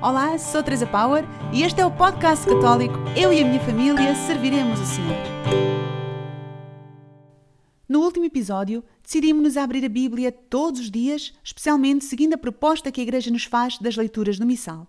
Olá, 0.00 0.38
sou 0.38 0.62
Teresa 0.62 0.86
Power 0.86 1.24
e 1.52 1.64
este 1.64 1.80
é 1.80 1.84
o 1.84 1.90
podcast 1.90 2.46
católico 2.46 2.94
Eu 3.20 3.32
e 3.32 3.42
a 3.42 3.44
minha 3.44 3.58
família 3.58 4.14
serviremos 4.14 4.78
o 4.78 4.86
Senhor. 4.86 5.16
No 7.88 8.02
último 8.02 8.24
episódio, 8.24 8.84
decidimos-nos 9.02 9.56
abrir 9.56 9.84
a 9.84 9.88
Bíblia 9.88 10.30
todos 10.30 10.82
os 10.82 10.88
dias, 10.88 11.34
especialmente 11.42 12.04
seguindo 12.04 12.34
a 12.34 12.38
proposta 12.38 12.92
que 12.92 13.00
a 13.00 13.02
Igreja 13.02 13.28
nos 13.32 13.42
faz 13.42 13.76
das 13.78 13.96
leituras 13.96 14.38
do 14.38 14.46
Missal. 14.46 14.86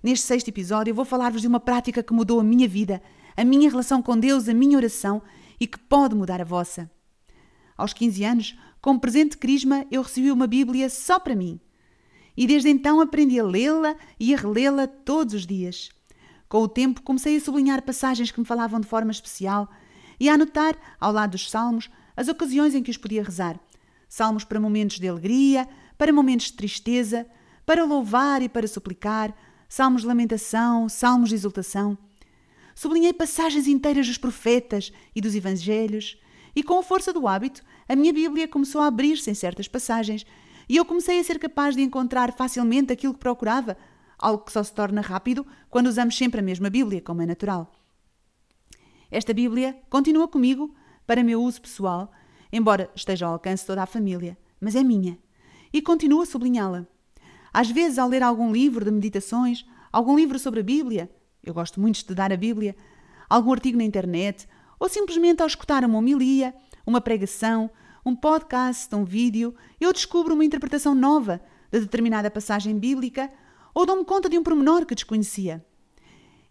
Neste 0.00 0.24
sexto 0.24 0.46
episódio, 0.46 0.94
vou 0.94 1.04
falar-vos 1.04 1.40
de 1.40 1.48
uma 1.48 1.58
prática 1.58 2.00
que 2.00 2.14
mudou 2.14 2.38
a 2.38 2.44
minha 2.44 2.68
vida, 2.68 3.02
a 3.36 3.44
minha 3.44 3.68
relação 3.68 4.00
com 4.00 4.16
Deus, 4.16 4.48
a 4.48 4.54
minha 4.54 4.76
oração 4.76 5.20
e 5.58 5.66
que 5.66 5.80
pode 5.80 6.14
mudar 6.14 6.40
a 6.40 6.44
vossa. 6.44 6.88
Aos 7.76 7.92
15 7.92 8.22
anos, 8.22 8.58
como 8.80 9.00
presente 9.00 9.32
de 9.32 9.38
Crisma, 9.38 9.84
eu 9.90 10.00
recebi 10.00 10.30
uma 10.30 10.46
Bíblia 10.46 10.88
só 10.88 11.18
para 11.18 11.34
mim 11.34 11.60
e 12.38 12.46
desde 12.46 12.68
então 12.68 13.00
aprendi 13.00 13.40
a 13.40 13.42
lê-la 13.42 13.96
e 14.16 14.32
a 14.32 14.36
relê-la 14.36 14.86
todos 14.86 15.34
os 15.34 15.44
dias. 15.44 15.90
Com 16.48 16.62
o 16.62 16.68
tempo, 16.68 17.02
comecei 17.02 17.36
a 17.36 17.40
sublinhar 17.40 17.82
passagens 17.82 18.30
que 18.30 18.38
me 18.38 18.46
falavam 18.46 18.78
de 18.78 18.86
forma 18.86 19.10
especial 19.10 19.68
e 20.20 20.28
a 20.28 20.34
anotar, 20.34 20.76
ao 21.00 21.10
lado 21.10 21.32
dos 21.32 21.50
salmos, 21.50 21.90
as 22.16 22.28
ocasiões 22.28 22.76
em 22.76 22.82
que 22.82 22.92
os 22.92 22.96
podia 22.96 23.24
rezar. 23.24 23.58
Salmos 24.08 24.44
para 24.44 24.60
momentos 24.60 25.00
de 25.00 25.08
alegria, 25.08 25.68
para 25.98 26.12
momentos 26.12 26.46
de 26.46 26.52
tristeza, 26.52 27.26
para 27.66 27.84
louvar 27.84 28.40
e 28.40 28.48
para 28.48 28.68
suplicar, 28.68 29.34
salmos 29.68 30.02
de 30.02 30.06
lamentação, 30.06 30.88
salmos 30.88 31.30
de 31.30 31.34
exultação. 31.34 31.98
Sublinhei 32.72 33.12
passagens 33.12 33.66
inteiras 33.66 34.06
dos 34.06 34.16
profetas 34.16 34.92
e 35.12 35.20
dos 35.20 35.34
evangelhos, 35.34 36.16
e 36.54 36.62
com 36.62 36.78
a 36.78 36.84
força 36.84 37.12
do 37.12 37.26
hábito, 37.26 37.64
a 37.88 37.96
minha 37.96 38.12
Bíblia 38.12 38.46
começou 38.46 38.80
a 38.80 38.86
abrir-se 38.86 39.28
em 39.28 39.34
certas 39.34 39.66
passagens 39.66 40.24
e 40.68 40.76
eu 40.76 40.84
comecei 40.84 41.18
a 41.18 41.24
ser 41.24 41.38
capaz 41.38 41.74
de 41.74 41.82
encontrar 41.82 42.32
facilmente 42.32 42.92
aquilo 42.92 43.14
que 43.14 43.20
procurava, 43.20 43.76
algo 44.18 44.44
que 44.44 44.52
só 44.52 44.62
se 44.62 44.72
torna 44.72 45.00
rápido 45.00 45.46
quando 45.70 45.86
usamos 45.86 46.16
sempre 46.16 46.40
a 46.40 46.42
mesma 46.42 46.68
Bíblia, 46.68 47.00
como 47.00 47.22
é 47.22 47.26
natural. 47.26 47.72
Esta 49.10 49.32
Bíblia 49.32 49.80
continua 49.88 50.28
comigo 50.28 50.74
para 51.06 51.24
meu 51.24 51.42
uso 51.42 51.62
pessoal, 51.62 52.12
embora 52.52 52.90
esteja 52.94 53.26
ao 53.26 53.32
alcance 53.32 53.62
de 53.62 53.68
toda 53.68 53.82
a 53.82 53.86
família, 53.86 54.36
mas 54.60 54.74
é 54.74 54.82
minha, 54.82 55.18
e 55.72 55.80
continuo 55.80 56.20
a 56.20 56.26
sublinhá-la. 56.26 56.86
Às 57.52 57.70
vezes, 57.70 57.98
ao 57.98 58.08
ler 58.08 58.22
algum 58.22 58.52
livro 58.52 58.84
de 58.84 58.90
meditações, 58.90 59.64
algum 59.90 60.16
livro 60.16 60.38
sobre 60.38 60.60
a 60.60 60.62
Bíblia, 60.62 61.10
eu 61.42 61.54
gosto 61.54 61.80
muito 61.80 61.94
de 61.94 62.00
estudar 62.00 62.30
a 62.32 62.36
Bíblia, 62.36 62.76
algum 63.28 63.52
artigo 63.52 63.78
na 63.78 63.84
internet, 63.84 64.46
ou 64.78 64.88
simplesmente 64.88 65.40
ao 65.40 65.46
escutar 65.46 65.84
uma 65.84 65.98
homilia, 65.98 66.54
uma 66.86 67.00
pregação, 67.00 67.70
um 68.08 68.16
podcast, 68.16 68.94
um 68.94 69.04
vídeo, 69.04 69.54
eu 69.78 69.92
descubro 69.92 70.34
uma 70.34 70.44
interpretação 70.44 70.94
nova 70.94 71.40
de 71.70 71.80
determinada 71.80 72.30
passagem 72.30 72.78
bíblica 72.78 73.30
ou 73.74 73.84
dou-me 73.84 74.04
conta 74.04 74.28
de 74.28 74.38
um 74.38 74.42
pormenor 74.42 74.86
que 74.86 74.94
desconhecia. 74.94 75.64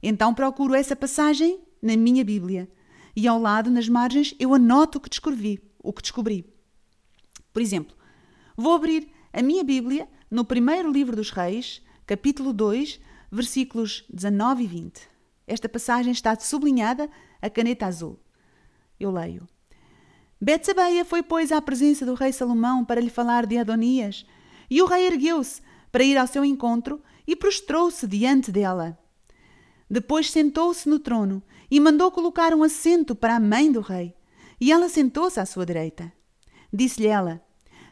Então 0.01 0.33
procuro 0.33 0.75
essa 0.75 0.95
passagem 0.95 1.59
na 1.81 1.97
minha 1.97 2.23
Bíblia 2.23 2.69
e 3.15 3.27
ao 3.27 3.39
lado, 3.39 3.71
nas 3.71 3.89
margens, 3.89 4.35
eu 4.39 4.53
anoto 4.53 4.99
o 4.99 5.01
que 5.01 5.09
descrevi, 5.09 5.59
o 5.81 5.91
que 5.91 6.03
descobri. 6.03 6.45
Por 7.51 7.61
exemplo, 7.61 7.95
vou 8.55 8.75
abrir 8.75 9.09
a 9.33 9.41
minha 9.41 9.63
Bíblia 9.63 10.07
no 10.29 10.45
primeiro 10.45 10.91
livro 10.91 11.15
dos 11.15 11.31
Reis, 11.31 11.81
capítulo 12.05 12.53
2, 12.53 12.99
versículos 13.31 14.05
19 14.13 14.63
e 14.63 14.67
20. 14.67 15.09
Esta 15.47 15.67
passagem 15.67 16.11
está 16.11 16.37
sublinhada 16.39 17.09
a 17.41 17.49
caneta 17.49 17.87
azul. 17.87 18.19
Eu 18.99 19.09
leio. 19.09 19.47
Betsabeia 20.39 21.03
foi, 21.03 21.23
pois, 21.23 21.51
à 21.51 21.61
presença 21.61 22.05
do 22.05 22.13
rei 22.13 22.31
Salomão 22.31 22.85
para 22.85 23.01
lhe 23.01 23.09
falar 23.09 23.45
de 23.45 23.57
Adonias, 23.57 24.25
e 24.69 24.81
o 24.81 24.85
rei 24.85 25.07
ergueu-se 25.07 25.61
para 25.91 26.03
ir 26.03 26.17
ao 26.17 26.27
seu 26.27 26.45
encontro 26.45 27.01
e 27.25 27.35
prostrou-se 27.35 28.05
diante 28.07 28.51
dela. 28.51 28.97
Depois 29.89 30.29
sentou-se 30.29 30.87
no 30.87 30.99
trono 30.99 31.41
e 31.71 31.79
mandou 31.79 32.11
colocar 32.11 32.53
um 32.53 32.63
assento 32.63 33.15
para 33.15 33.35
a 33.35 33.39
mãe 33.39 33.71
do 33.71 33.81
rei, 33.81 34.13
e 34.59 34.71
ela 34.71 34.89
sentou-se 34.89 35.39
à 35.39 35.45
sua 35.45 35.65
direita. 35.65 36.11
Disse-lhe 36.71 37.07
ela: 37.07 37.41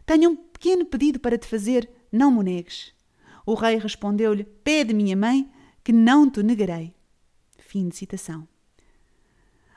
Tenho 0.05 0.31
um 0.31 0.35
pequeno 0.35 0.85
pedido 0.85 1.19
para 1.19 1.37
te 1.37 1.47
fazer, 1.47 1.89
não 2.11 2.31
me 2.31 2.43
negues. 2.43 2.93
O 3.45 3.53
rei 3.53 3.77
respondeu-lhe: 3.77 4.43
Pede, 4.43 4.93
minha 4.93 5.15
mãe, 5.15 5.49
que 5.83 5.93
não 5.93 6.29
te 6.29 6.43
negarei. 6.43 6.93
Fim 7.57 7.87
de 7.87 7.95
citação. 7.95 8.47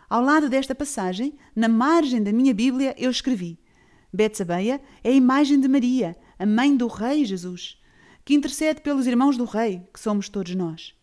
Ao 0.08 0.22
lado 0.22 0.48
desta 0.48 0.74
passagem, 0.74 1.36
na 1.54 1.68
margem 1.68 2.22
da 2.22 2.32
minha 2.32 2.54
Bíblia, 2.54 2.94
eu 2.96 3.10
escrevi: 3.10 3.58
Betsabeia 4.12 4.80
é 5.04 5.10
a 5.10 5.12
imagem 5.12 5.60
de 5.60 5.68
Maria, 5.68 6.16
a 6.38 6.46
mãe 6.46 6.74
do 6.74 6.86
Rei 6.86 7.26
Jesus, 7.26 7.78
que 8.24 8.34
intercede 8.34 8.80
pelos 8.80 9.06
irmãos 9.06 9.36
do 9.36 9.44
Rei, 9.44 9.86
que 9.92 10.00
somos 10.00 10.28
todos 10.28 10.54
nós. 10.54 10.94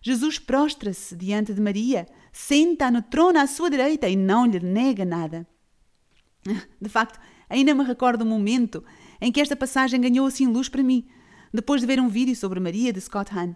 Jesus 0.00 0.38
prostra-se 0.38 1.14
diante 1.14 1.52
de 1.52 1.60
Maria, 1.60 2.06
senta 2.32 2.90
no 2.90 3.02
trono 3.02 3.38
à 3.38 3.46
sua 3.46 3.68
direita 3.68 4.08
e 4.08 4.16
não 4.16 4.46
lhe 4.46 4.60
nega 4.60 5.04
nada. 5.04 5.46
De 6.80 6.88
facto, 6.88 7.18
ainda 7.50 7.74
me 7.74 7.84
recordo 7.84 8.22
o 8.22 8.26
momento 8.26 8.82
em 9.20 9.30
que 9.30 9.40
esta 9.40 9.56
passagem 9.56 10.00
ganhou 10.00 10.26
assim 10.26 10.46
luz 10.46 10.68
para 10.68 10.82
mim, 10.82 11.06
depois 11.52 11.80
de 11.80 11.86
ver 11.86 12.00
um 12.00 12.08
vídeo 12.08 12.36
sobre 12.36 12.60
Maria 12.60 12.92
de 12.92 13.00
Scott 13.00 13.32
Hahn. 13.34 13.54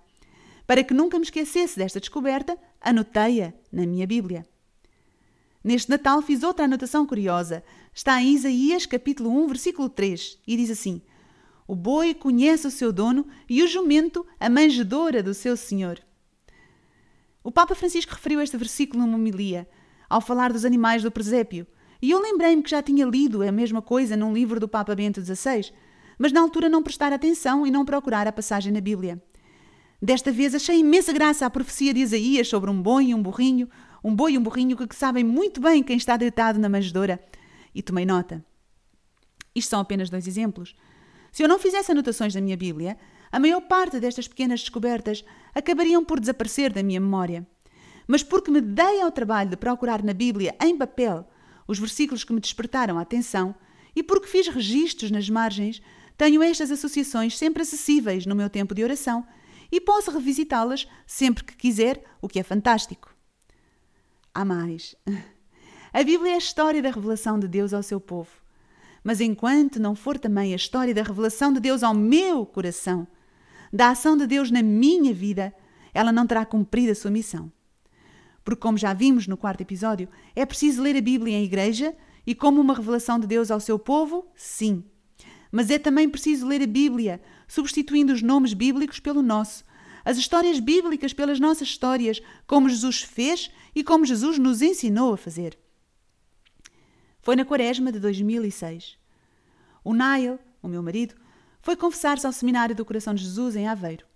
Para 0.66 0.84
que 0.84 0.92
nunca 0.92 1.18
me 1.18 1.24
esquecesse 1.24 1.78
desta 1.78 2.00
descoberta, 2.00 2.58
anotei-a 2.80 3.54
na 3.72 3.86
minha 3.86 4.06
Bíblia. 4.06 4.46
Neste 5.62 5.90
Natal 5.90 6.22
fiz 6.22 6.42
outra 6.42 6.64
anotação 6.64 7.04
curiosa. 7.04 7.62
Está 7.94 8.20
em 8.22 8.34
Isaías 8.34 8.86
capítulo 8.86 9.30
1, 9.44 9.46
versículo 9.46 9.90
3, 9.90 10.38
e 10.46 10.56
diz 10.56 10.70
assim: 10.70 11.02
O 11.68 11.74
boi 11.74 12.14
conhece 12.14 12.66
o 12.66 12.70
seu 12.70 12.90
dono 12.90 13.26
e 13.48 13.62
o 13.62 13.68
jumento 13.68 14.26
a 14.38 14.48
manjedora 14.48 15.22
do 15.22 15.34
seu 15.34 15.56
senhor. 15.58 16.00
O 17.44 17.52
Papa 17.52 17.74
Francisco 17.74 18.14
referiu 18.14 18.40
este 18.40 18.56
versículo 18.56 19.02
numa 19.02 19.16
homilia, 19.16 19.68
ao 20.08 20.20
falar 20.20 20.50
dos 20.50 20.64
animais 20.64 21.02
do 21.02 21.10
presépio, 21.10 21.66
e 22.00 22.10
eu 22.10 22.20
lembrei-me 22.20 22.62
que 22.62 22.70
já 22.70 22.82
tinha 22.82 23.04
lido 23.04 23.42
a 23.42 23.52
mesma 23.52 23.82
coisa 23.82 24.16
num 24.16 24.32
livro 24.32 24.58
do 24.58 24.68
Papa 24.68 24.94
Bento 24.94 25.22
XVI, 25.22 25.70
mas 26.18 26.32
na 26.32 26.40
altura 26.40 26.70
não 26.70 26.82
prestar 26.82 27.12
atenção 27.12 27.66
e 27.66 27.70
não 27.70 27.84
procurar 27.84 28.26
a 28.26 28.32
passagem 28.32 28.72
na 28.72 28.80
Bíblia. 28.80 29.22
Desta 30.02 30.32
vez 30.32 30.54
achei 30.54 30.78
imensa 30.78 31.12
graça 31.12 31.44
à 31.44 31.50
profecia 31.50 31.92
de 31.92 32.00
Isaías 32.00 32.48
sobre 32.48 32.70
um 32.70 32.80
boi 32.80 33.06
e 33.06 33.14
um 33.14 33.22
burrinho, 33.22 33.68
um 34.02 34.14
boi 34.14 34.32
e 34.32 34.38
um 34.38 34.42
burrinho 34.42 34.76
que 34.76 34.96
sabem 34.96 35.22
muito 35.22 35.60
bem 35.60 35.82
quem 35.82 35.96
está 35.96 36.16
deitado 36.16 36.58
na 36.58 36.68
manjedoura. 36.68 37.22
E 37.74 37.82
tomei 37.82 38.06
nota. 38.06 38.44
Isto 39.54 39.70
são 39.70 39.80
apenas 39.80 40.10
dois 40.10 40.26
exemplos. 40.26 40.74
Se 41.30 41.42
eu 41.42 41.48
não 41.48 41.58
fizesse 41.58 41.92
anotações 41.92 42.34
na 42.34 42.40
minha 42.40 42.56
Bíblia, 42.56 42.96
a 43.30 43.38
maior 43.38 43.60
parte 43.60 44.00
destas 44.00 44.26
pequenas 44.26 44.60
descobertas 44.60 45.24
acabariam 45.54 46.04
por 46.04 46.18
desaparecer 46.18 46.72
da 46.72 46.82
minha 46.82 47.00
memória. 47.00 47.46
Mas 48.06 48.22
porque 48.22 48.50
me 48.50 48.60
dei 48.60 49.00
ao 49.00 49.12
trabalho 49.12 49.50
de 49.50 49.56
procurar 49.56 50.02
na 50.02 50.12
Bíblia, 50.12 50.56
em 50.60 50.76
papel, 50.76 51.28
os 51.68 51.78
versículos 51.78 52.24
que 52.24 52.32
me 52.32 52.40
despertaram 52.40 52.98
a 52.98 53.02
atenção 53.02 53.54
e 53.94 54.02
porque 54.02 54.26
fiz 54.26 54.48
registros 54.48 55.10
nas 55.10 55.28
margens, 55.28 55.80
tenho 56.16 56.42
estas 56.42 56.70
associações 56.70 57.38
sempre 57.38 57.62
acessíveis 57.62 58.26
no 58.26 58.34
meu 58.34 58.50
tempo 58.50 58.74
de 58.74 58.82
oração 58.82 59.24
e 59.70 59.80
posso 59.80 60.10
revisitá-las 60.10 60.88
sempre 61.06 61.44
que 61.44 61.56
quiser, 61.56 62.02
o 62.20 62.28
que 62.28 62.40
é 62.40 62.42
fantástico 62.42 63.09
há 64.34 64.44
mais. 64.44 64.94
A 65.92 66.04
Bíblia 66.04 66.32
é 66.32 66.34
a 66.36 66.38
história 66.38 66.80
da 66.80 66.90
revelação 66.90 67.36
de 67.36 67.48
Deus 67.48 67.74
ao 67.74 67.82
seu 67.82 68.00
povo. 68.00 68.30
Mas 69.02 69.20
enquanto 69.20 69.80
não 69.80 69.96
for 69.96 70.18
também 70.18 70.52
a 70.52 70.56
história 70.56 70.94
da 70.94 71.02
revelação 71.02 71.52
de 71.52 71.58
Deus 71.58 71.82
ao 71.82 71.92
meu 71.92 72.46
coração, 72.46 73.08
da 73.72 73.90
ação 73.90 74.16
de 74.16 74.24
Deus 74.24 74.52
na 74.52 74.62
minha 74.62 75.12
vida, 75.12 75.52
ela 75.92 76.12
não 76.12 76.26
terá 76.26 76.44
cumprido 76.44 76.92
a 76.92 76.94
sua 76.94 77.10
missão. 77.10 77.50
Porque, 78.44 78.60
como 78.60 78.78
já 78.78 78.92
vimos 78.92 79.26
no 79.26 79.36
quarto 79.36 79.62
episódio, 79.62 80.08
é 80.36 80.46
preciso 80.46 80.82
ler 80.82 80.96
a 80.96 81.00
Bíblia 81.00 81.36
em 81.36 81.44
igreja 81.44 81.94
e 82.26 82.34
como 82.34 82.60
uma 82.60 82.74
revelação 82.74 83.18
de 83.18 83.26
Deus 83.26 83.50
ao 83.50 83.58
seu 83.58 83.78
povo, 83.78 84.26
sim. 84.34 84.84
Mas 85.50 85.70
é 85.70 85.78
também 85.78 86.08
preciso 86.08 86.46
ler 86.46 86.62
a 86.62 86.66
Bíblia, 86.66 87.20
substituindo 87.48 88.12
os 88.12 88.22
nomes 88.22 88.54
bíblicos 88.54 89.00
pelo 89.00 89.22
nosso, 89.22 89.64
as 90.04 90.16
histórias 90.16 90.58
bíblicas 90.58 91.12
pelas 91.12 91.40
nossas 91.40 91.68
histórias, 91.68 92.20
como 92.46 92.68
Jesus 92.68 93.02
fez 93.02 93.50
e 93.74 93.84
como 93.84 94.04
Jesus 94.04 94.38
nos 94.38 94.62
ensinou 94.62 95.14
a 95.14 95.16
fazer. 95.16 95.58
Foi 97.20 97.36
na 97.36 97.44
quaresma 97.44 97.92
de 97.92 98.00
2006. 98.00 98.98
O 99.84 99.94
Niall, 99.94 100.38
o 100.62 100.68
meu 100.68 100.82
marido, 100.82 101.14
foi 101.60 101.76
confessar-se 101.76 102.26
ao 102.26 102.32
Seminário 102.32 102.74
do 102.74 102.84
Coração 102.84 103.14
de 103.14 103.22
Jesus 103.22 103.56
em 103.56 103.68
Aveiro. 103.68 104.06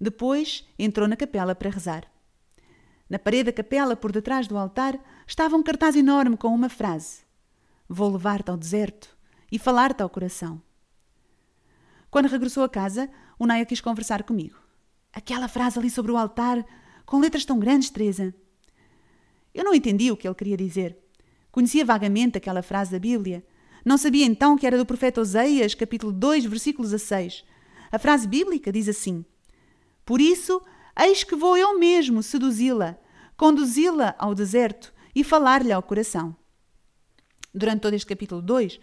Depois 0.00 0.66
entrou 0.78 1.08
na 1.08 1.16
capela 1.16 1.54
para 1.54 1.70
rezar. 1.70 2.10
Na 3.08 3.18
parede 3.18 3.44
da 3.44 3.52
capela, 3.52 3.94
por 3.96 4.10
detrás 4.10 4.48
do 4.48 4.58
altar, 4.58 4.98
estava 5.26 5.56
um 5.56 5.62
cartaz 5.62 5.94
enorme 5.94 6.36
com 6.36 6.48
uma 6.48 6.68
frase: 6.68 7.20
Vou 7.88 8.12
levar-te 8.12 8.50
ao 8.50 8.56
deserto 8.56 9.16
e 9.50 9.58
falar-te 9.58 10.02
ao 10.02 10.10
coração. 10.10 10.60
Quando 12.10 12.28
regressou 12.28 12.64
a 12.64 12.68
casa, 12.68 13.08
o 13.38 13.46
Naya 13.46 13.64
quis 13.64 13.80
conversar 13.80 14.24
comigo. 14.24 14.65
Aquela 15.16 15.48
frase 15.48 15.78
ali 15.78 15.88
sobre 15.88 16.12
o 16.12 16.16
altar, 16.18 16.62
com 17.06 17.18
letras 17.18 17.46
tão 17.46 17.58
grandes, 17.58 17.88
Teresa. 17.88 18.34
Eu 19.54 19.64
não 19.64 19.72
entendi 19.72 20.12
o 20.12 20.16
que 20.16 20.28
ele 20.28 20.34
queria 20.34 20.58
dizer. 20.58 20.98
Conhecia 21.50 21.86
vagamente 21.86 22.36
aquela 22.36 22.62
frase 22.62 22.92
da 22.92 22.98
Bíblia. 22.98 23.42
Não 23.82 23.96
sabia 23.96 24.26
então 24.26 24.58
que 24.58 24.66
era 24.66 24.76
do 24.76 24.84
profeta 24.84 25.22
Oseias, 25.22 25.74
capítulo 25.74 26.12
2, 26.12 26.44
versículos 26.44 26.92
a 26.92 26.98
6. 26.98 27.46
A 27.90 27.98
frase 27.98 28.28
bíblica 28.28 28.70
diz 28.70 28.90
assim: 28.90 29.24
Por 30.04 30.20
isso, 30.20 30.60
eis 31.00 31.24
que 31.24 31.34
vou 31.34 31.56
eu 31.56 31.78
mesmo 31.78 32.22
seduzi-la, 32.22 32.98
conduzi-la 33.38 34.14
ao 34.18 34.34
deserto 34.34 34.92
e 35.14 35.24
falar-lhe 35.24 35.72
ao 35.72 35.82
coração. 35.82 36.36
Durante 37.54 37.80
todo 37.80 37.94
este 37.94 38.06
capítulo 38.06 38.42
2, 38.42 38.78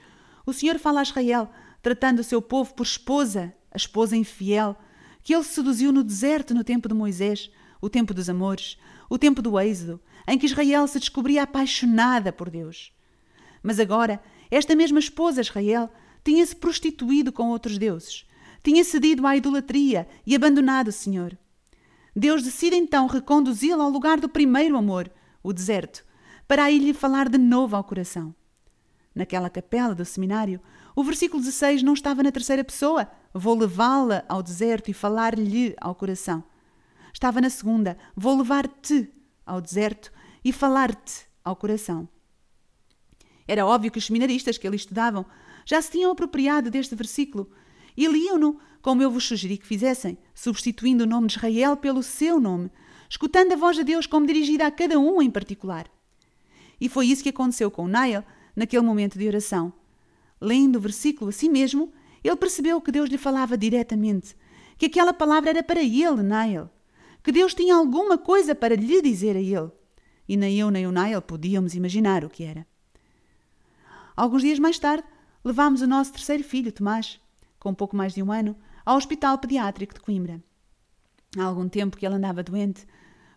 o 0.47 0.51
Senhor 0.51 0.79
fala 0.79 1.01
a 1.01 1.03
Israel, 1.03 1.51
tratando 1.79 2.21
o 2.21 2.23
seu 2.23 2.41
povo 2.41 2.73
por 2.73 2.87
esposa, 2.87 3.53
a 3.69 3.77
esposa 3.77 4.17
infiel, 4.17 4.75
que 5.23 5.33
ele 5.33 5.43
seduziu 5.43 5.91
no 5.91 6.03
deserto 6.03 6.53
no 6.53 6.63
tempo 6.63 6.87
de 6.87 6.93
Moisés, 6.93 7.49
o 7.81 7.89
tempo 7.89 8.13
dos 8.13 8.29
amores, 8.29 8.77
o 9.09 9.17
tempo 9.17 9.41
do 9.41 9.59
êxodo, 9.59 9.99
em 10.27 10.37
que 10.37 10.45
Israel 10.45 10.87
se 10.87 10.99
descobria 10.99 11.43
apaixonada 11.43 12.31
por 12.31 12.49
Deus. 12.49 12.91
Mas 13.61 13.79
agora, 13.79 14.21
esta 14.51 14.75
mesma 14.75 14.99
esposa, 14.99 15.41
Israel, 15.41 15.89
tinha-se 16.23 16.55
prostituído 16.55 17.31
com 17.31 17.49
outros 17.49 17.77
deuses, 17.77 18.25
tinha 18.63 18.83
cedido 18.83 19.25
à 19.25 19.35
idolatria 19.35 20.07
e 20.25 20.35
abandonado 20.35 20.89
o 20.89 20.93
Senhor. 20.93 21.37
Deus 22.15 22.43
decide 22.43 22.75
então 22.75 23.07
reconduzi-la 23.07 23.83
ao 23.83 23.89
lugar 23.89 24.19
do 24.19 24.29
primeiro 24.29 24.77
amor, 24.77 25.11
o 25.41 25.51
deserto, 25.51 26.05
para 26.47 26.65
aí 26.65 26.77
lhe 26.77 26.93
falar 26.93 27.27
de 27.27 27.37
novo 27.37 27.75
ao 27.75 27.83
coração. 27.83 28.35
Naquela 29.15 29.49
capela 29.49 29.95
do 29.95 30.05
seminário, 30.05 30.61
o 30.95 31.03
versículo 31.03 31.41
16 31.41 31.83
não 31.83 31.93
estava 31.93 32.23
na 32.23 32.31
terceira 32.31 32.63
pessoa, 32.63 33.09
vou 33.33 33.57
levá-la 33.57 34.23
ao 34.29 34.43
deserto 34.43 34.89
e 34.89 34.93
falar-lhe 34.93 35.75
ao 35.79 35.95
coração. 35.95 36.43
Estava 37.13 37.41
na 37.41 37.49
segunda, 37.49 37.97
vou 38.15 38.37
levar-te 38.37 39.09
ao 39.45 39.59
deserto 39.59 40.11
e 40.43 40.51
falar-te 40.51 41.25
ao 41.43 41.55
coração. 41.55 42.07
Era 43.47 43.65
óbvio 43.65 43.91
que 43.91 43.97
os 43.97 44.05
seminaristas 44.05 44.57
que 44.57 44.67
ali 44.67 44.77
estudavam 44.77 45.25
já 45.65 45.81
se 45.81 45.91
tinham 45.91 46.11
apropriado 46.11 46.69
deste 46.69 46.95
versículo 46.95 47.49
e 47.95 48.07
liam-no 48.07 48.59
como 48.81 49.01
eu 49.01 49.09
vos 49.09 49.25
sugeri 49.25 49.57
que 49.57 49.65
fizessem, 49.65 50.17
substituindo 50.35 51.05
o 51.05 51.07
nome 51.07 51.27
de 51.27 51.37
Israel 51.37 51.77
pelo 51.77 52.03
seu 52.03 52.39
nome, 52.39 52.69
escutando 53.09 53.53
a 53.53 53.55
voz 53.55 53.77
de 53.77 53.83
Deus 53.83 54.05
como 54.05 54.27
dirigida 54.27 54.67
a 54.67 54.71
cada 54.71 54.99
um 54.99 55.21
em 55.21 55.31
particular. 55.31 55.89
E 56.81 56.89
foi 56.89 57.07
isso 57.07 57.23
que 57.23 57.29
aconteceu 57.29 57.71
com 57.71 57.87
Nael 57.87 58.25
naquele 58.55 58.85
momento 58.85 59.17
de 59.17 59.25
oração. 59.25 59.71
Lendo 60.41 60.75
o 60.75 60.81
versículo 60.81 61.29
assim 61.29 61.49
mesmo, 61.49 61.93
ele 62.23 62.35
percebeu 62.35 62.79
que 62.79 62.91
Deus 62.91 63.09
lhe 63.09 63.17
falava 63.17 63.57
diretamente, 63.57 64.35
que 64.77 64.85
aquela 64.85 65.13
palavra 65.13 65.49
era 65.49 65.63
para 65.63 65.81
ele, 65.81 66.23
Nael, 66.23 66.69
que 67.23 67.31
Deus 67.31 67.53
tinha 67.53 67.75
alguma 67.75 68.17
coisa 68.17 68.55
para 68.55 68.75
lhe 68.75 69.01
dizer 69.01 69.35
a 69.35 69.41
ele. 69.41 69.71
E 70.27 70.37
nem 70.37 70.57
eu 70.57 70.71
nem 70.71 70.87
o 70.87 70.91
Nael 70.91 71.21
podíamos 71.21 71.75
imaginar 71.75 72.23
o 72.23 72.29
que 72.29 72.43
era. 72.43 72.65
Alguns 74.15 74.41
dias 74.41 74.59
mais 74.59 74.79
tarde, 74.79 75.03
levámos 75.43 75.81
o 75.81 75.87
nosso 75.87 76.13
terceiro 76.13 76.43
filho, 76.43 76.71
Tomás, 76.71 77.19
com 77.59 77.73
pouco 77.73 77.95
mais 77.95 78.13
de 78.13 78.23
um 78.23 78.31
ano, 78.31 78.55
ao 78.85 78.97
Hospital 78.97 79.37
Pediátrico 79.37 79.93
de 79.93 79.99
Coimbra. 79.99 80.41
Há 81.37 81.43
algum 81.43 81.67
tempo 81.67 81.97
que 81.97 82.05
ele 82.05 82.15
andava 82.15 82.43
doente, 82.43 82.85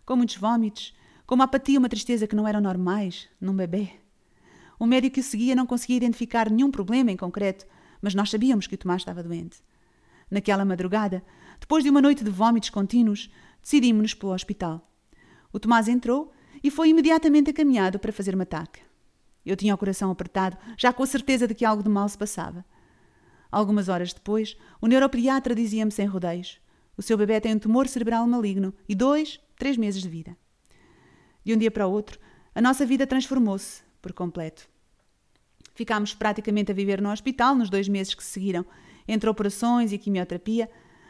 com 0.05 0.15
muitos 0.15 0.37
vômitos, 0.37 0.95
com 1.25 1.35
uma 1.35 1.45
apatia 1.45 1.75
e 1.75 1.77
uma 1.77 1.89
tristeza 1.89 2.27
que 2.27 2.35
não 2.35 2.47
eram 2.47 2.61
normais 2.61 3.27
num 3.41 3.55
bebê. 3.55 3.89
O 4.79 4.85
médico 4.85 5.15
que 5.15 5.19
o 5.19 5.23
seguia 5.23 5.55
não 5.55 5.65
conseguia 5.65 5.97
identificar 5.97 6.49
nenhum 6.49 6.69
problema 6.69 7.11
em 7.11 7.17
concreto, 7.17 7.65
mas 8.01 8.15
nós 8.15 8.29
sabíamos 8.29 8.67
que 8.67 8.75
o 8.75 8.77
Tomás 8.77 9.01
estava 9.01 9.23
doente. 9.23 9.61
Naquela 10.29 10.65
madrugada, 10.65 11.23
depois 11.59 11.83
de 11.83 11.89
uma 11.89 12.01
noite 12.01 12.23
de 12.23 12.29
vômitos 12.29 12.69
contínuos, 12.69 13.29
decidimos-nos 13.61 14.13
para 14.13 14.27
o 14.27 14.33
hospital. 14.33 14.89
O 15.51 15.59
Tomás 15.59 15.87
entrou 15.87 16.31
e 16.63 16.69
foi 16.69 16.89
imediatamente 16.89 17.49
acaminhado 17.49 17.99
para 17.99 18.11
fazer 18.11 18.35
uma 18.35 18.43
ataque. 18.43 18.81
Eu 19.45 19.55
tinha 19.55 19.73
o 19.73 19.77
coração 19.77 20.11
apertado, 20.11 20.57
já 20.77 20.91
com 20.91 21.03
a 21.03 21.07
certeza 21.07 21.47
de 21.47 21.55
que 21.55 21.63
algo 21.63 21.81
de 21.81 21.89
mal 21.89 22.07
se 22.09 22.17
passava. 22.17 22.65
Algumas 23.49 23.87
horas 23.87 24.11
depois, 24.13 24.57
o 24.81 24.87
neuropediatra 24.87 25.55
dizia-me 25.55 25.91
sem 25.91 26.05
rodeios: 26.05 26.59
o 26.97 27.01
seu 27.01 27.17
bebê 27.17 27.39
tem 27.39 27.55
um 27.55 27.59
tumor 27.59 27.87
cerebral 27.87 28.27
maligno 28.27 28.73
e 28.89 28.95
dois, 28.95 29.39
três 29.57 29.77
meses 29.77 30.01
de 30.01 30.09
vida. 30.09 30.35
De 31.43 31.53
um 31.53 31.57
dia 31.57 31.71
para 31.71 31.87
o 31.87 31.91
outro, 31.91 32.19
a 32.53 32.61
nossa 32.61 32.85
vida 32.85 33.07
transformou-se 33.07 33.83
por 34.01 34.11
completo. 34.11 34.67
Ficámos 35.77 36.15
praticamente 36.15 36.71
a 36.71 36.73
viver 36.73 36.99
no 36.99 37.11
hospital 37.11 37.53
nos 37.53 37.69
dois 37.69 37.87
meses 37.87 38.15
que 38.15 38.23
se 38.23 38.31
seguiram, 38.31 38.65
entre 39.07 39.29
operações 39.29 39.93
e 39.93 39.99
quimioterapia, 39.99 40.67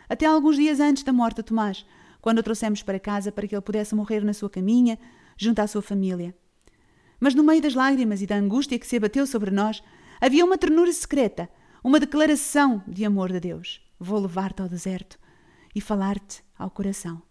até 0.09 0.25
alguns 0.25 0.57
dias 0.57 0.81
antes 0.81 1.03
da 1.03 1.13
morte 1.13 1.37
de 1.37 1.43
Tomás, 1.43 1.85
quando 2.19 2.39
o 2.39 2.43
trouxemos 2.43 2.83
para 2.83 2.99
casa 2.99 3.31
para 3.31 3.47
que 3.47 3.55
ele 3.55 3.61
pudesse 3.61 3.95
morrer 3.95 4.25
na 4.25 4.33
sua 4.33 4.49
caminha, 4.49 4.99
junto 5.37 5.59
à 5.59 5.67
sua 5.67 5.81
família. 5.81 6.35
Mas 7.17 7.33
no 7.33 7.45
meio 7.45 7.61
das 7.61 7.75
lágrimas 7.75 8.21
e 8.21 8.27
da 8.27 8.35
angústia 8.35 8.77
que 8.77 8.85
se 8.85 8.97
abateu 8.97 9.25
sobre 9.25 9.51
nós, 9.51 9.81
havia 10.19 10.43
uma 10.43 10.57
ternura 10.57 10.91
secreta, 10.91 11.49
uma 11.81 11.97
declaração 11.97 12.83
de 12.85 13.05
amor 13.05 13.31
de 13.31 13.39
Deus. 13.39 13.81
Vou 13.97 14.19
levar-te 14.19 14.61
ao 14.61 14.67
deserto 14.67 15.17
e 15.73 15.79
falar-te 15.79 16.43
ao 16.59 16.69
coração. 16.69 17.21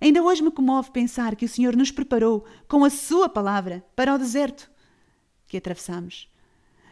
Ainda 0.00 0.22
hoje 0.22 0.42
me 0.42 0.50
comove 0.50 0.92
pensar 0.92 1.36
que 1.36 1.44
o 1.44 1.48
Senhor 1.48 1.76
nos 1.76 1.90
preparou 1.90 2.46
com 2.66 2.86
a 2.86 2.88
Sua 2.88 3.28
palavra 3.28 3.84
para 3.94 4.14
o 4.14 4.18
deserto 4.18 4.71
que 5.52 5.58
atravessamos, 5.58 6.32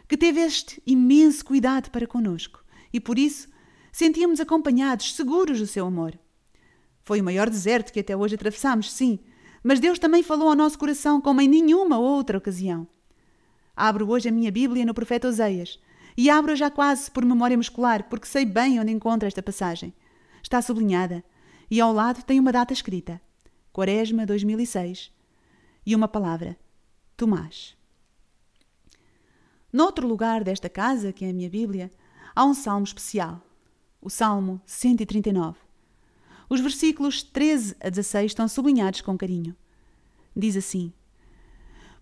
que 0.07 0.15
teve 0.15 0.39
este 0.39 0.79
imenso 0.85 1.43
cuidado 1.43 1.89
para 1.89 2.05
conosco 2.05 2.63
e 2.93 2.99
por 2.99 3.17
isso 3.17 3.49
sentíamos 3.91 4.39
acompanhados, 4.39 5.15
seguros 5.15 5.57
do 5.57 5.65
seu 5.65 5.83
amor. 5.83 6.13
Foi 7.01 7.19
o 7.19 7.23
maior 7.23 7.49
deserto 7.49 7.91
que 7.91 8.01
até 8.01 8.15
hoje 8.15 8.35
atravessamos, 8.35 8.91
sim, 8.91 9.17
mas 9.63 9.79
Deus 9.79 9.97
também 9.97 10.21
falou 10.21 10.47
ao 10.49 10.55
nosso 10.55 10.77
coração 10.77 11.19
como 11.19 11.41
em 11.41 11.47
nenhuma 11.47 11.97
outra 11.97 12.37
ocasião. 12.37 12.87
Abro 13.75 14.07
hoje 14.07 14.29
a 14.29 14.31
minha 14.31 14.51
Bíblia 14.51 14.85
no 14.85 14.93
profeta 14.93 15.27
Oseias 15.27 15.79
e 16.15 16.29
abro 16.29 16.55
já 16.55 16.69
quase 16.69 17.09
por 17.09 17.25
memória 17.25 17.57
muscular, 17.57 18.07
porque 18.09 18.27
sei 18.27 18.45
bem 18.45 18.79
onde 18.79 18.91
encontro 18.91 19.27
esta 19.27 19.41
passagem. 19.41 19.91
Está 20.43 20.61
sublinhada 20.61 21.23
e 21.67 21.81
ao 21.81 21.91
lado 21.91 22.23
tem 22.23 22.39
uma 22.39 22.51
data 22.51 22.73
escrita: 22.73 23.19
Quaresma 23.73 24.23
2006 24.23 25.11
e 25.83 25.95
uma 25.95 26.07
palavra: 26.07 26.55
Tomás. 27.17 27.80
Noutro 29.71 30.05
lugar 30.05 30.43
desta 30.43 30.67
casa, 30.67 31.13
que 31.13 31.23
é 31.23 31.29
a 31.29 31.33
minha 31.33 31.49
Bíblia, 31.49 31.89
há 32.35 32.43
um 32.43 32.53
salmo 32.53 32.83
especial, 32.83 33.41
o 34.01 34.09
Salmo 34.09 34.61
139. 34.65 35.57
Os 36.49 36.59
versículos 36.59 37.23
13 37.23 37.77
a 37.79 37.89
16 37.89 38.31
estão 38.31 38.47
sublinhados 38.49 38.99
com 38.99 39.17
carinho. 39.17 39.55
Diz 40.35 40.57
assim: 40.57 40.91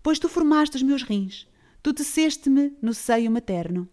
Pois 0.02 0.18
tu 0.18 0.28
formaste 0.28 0.76
os 0.76 0.82
meus 0.82 1.04
rins, 1.04 1.46
tu 1.80 1.94
teceste-me 1.94 2.76
no 2.82 2.92
seio 2.92 3.30
materno. 3.30 3.88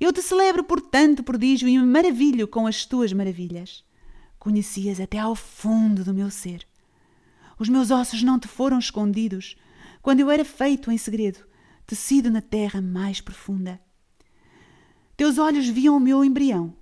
Eu 0.00 0.12
te 0.12 0.20
celebro 0.20 0.64
por 0.64 0.80
tanto 0.80 1.22
prodígio 1.22 1.68
e 1.68 1.78
me 1.78 1.86
maravilho 1.86 2.48
com 2.48 2.66
as 2.66 2.84
tuas 2.84 3.12
maravilhas. 3.12 3.84
Conhecias 4.40 4.98
até 4.98 5.20
ao 5.20 5.36
fundo 5.36 6.02
do 6.02 6.12
meu 6.12 6.32
ser. 6.32 6.66
Os 7.60 7.68
meus 7.68 7.92
ossos 7.92 8.24
não 8.24 8.40
te 8.40 8.48
foram 8.48 8.80
escondidos 8.80 9.56
quando 10.02 10.18
eu 10.18 10.30
era 10.30 10.44
feito 10.44 10.90
em 10.90 10.98
segredo, 10.98 11.46
tecido 11.86 12.30
na 12.30 12.40
terra 12.40 12.80
mais 12.80 13.20
profunda. 13.20 13.80
Teus 15.16 15.38
olhos 15.38 15.68
viam 15.68 15.96
o 15.96 16.00
meu 16.00 16.24
embrião 16.24 16.76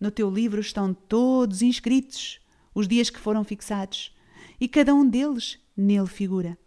no 0.00 0.10
teu 0.10 0.30
livro 0.30 0.60
estão 0.60 0.94
todos 0.94 1.60
inscritos 1.60 2.40
os 2.74 2.88
dias 2.88 3.10
que 3.10 3.20
foram 3.20 3.44
fixados, 3.44 4.16
e 4.58 4.66
cada 4.66 4.94
um 4.94 5.06
deles 5.06 5.58
nele 5.76 6.06
figura. 6.06 6.58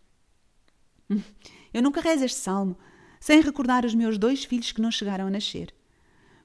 Eu 1.74 1.82
nunca 1.82 2.01
rezo 2.01 2.25
este 2.25 2.38
salmo 2.38 2.77
sem 3.20 3.41
recordar 3.41 3.86
os 3.86 3.96
meus 3.96 4.17
dois 4.17 4.43
filhos 4.43 4.72
que 4.72 4.82
não 4.82 4.91
chegaram 4.91 5.25
a 5.25 5.29
nascer. 5.29 5.74